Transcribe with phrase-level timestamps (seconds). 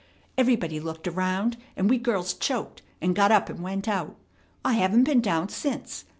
[0.35, 4.15] Everybody looked around, and we girls choked, and got up and went out.
[4.65, 6.05] I haven't been down since.